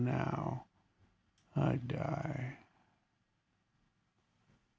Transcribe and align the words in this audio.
now, 0.03 0.63
I 1.55 1.75
die! 1.75 2.57